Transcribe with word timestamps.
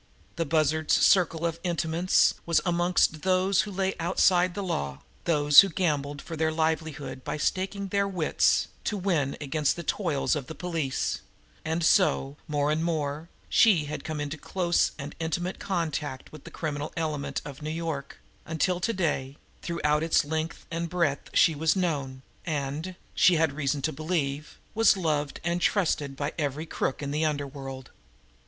The 0.35 0.45
Bussard's 0.47 0.95
circle 0.95 1.45
of 1.45 1.59
intimates 1.63 2.33
was 2.47 2.59
amongst 2.65 3.21
those 3.21 3.61
who 3.61 3.71
lay 3.71 3.93
outside 3.99 4.55
the 4.55 4.63
law, 4.63 5.03
those 5.25 5.59
who 5.59 5.69
gambled 5.69 6.23
for 6.23 6.35
their 6.35 6.51
livelihood 6.51 7.23
by 7.23 7.37
staking 7.37 7.89
their 7.89 8.07
wits, 8.07 8.69
to 8.85 8.97
win 8.97 9.37
against 9.39 9.75
the 9.75 9.83
toils 9.83 10.35
of 10.35 10.47
the 10.47 10.55
police; 10.55 11.21
and 11.63 11.83
so, 11.85 12.35
more 12.47 12.71
and 12.71 12.83
more, 12.83 13.29
she 13.47 13.85
had 13.85 14.03
come 14.03 14.19
into 14.19 14.39
close 14.39 14.91
and 14.97 15.13
intimate 15.19 15.59
contact 15.59 16.31
with 16.31 16.45
the 16.45 16.49
criminal 16.49 16.91
element 16.97 17.39
of 17.45 17.61
New 17.61 17.69
York, 17.69 18.17
until 18.43 18.79
to 18.79 18.93
day, 18.93 19.37
throughout 19.61 20.01
its 20.01 20.25
length 20.25 20.65
and 20.71 20.89
breadth, 20.89 21.29
she 21.35 21.53
was 21.53 21.75
known, 21.75 22.23
and, 22.43 22.95
she 23.13 23.35
had 23.35 23.53
reason 23.53 23.83
to 23.83 23.93
believe, 23.93 24.57
was 24.73 24.97
loved 24.97 25.39
and 25.43 25.61
trusted 25.61 26.15
by 26.15 26.33
every 26.39 26.65
crook 26.65 27.03
in 27.03 27.11
the 27.11 27.23
underworld. 27.23 27.91